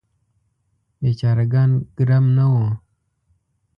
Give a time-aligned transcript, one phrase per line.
[1.01, 2.67] بیچاره ګان ګرم نه وو.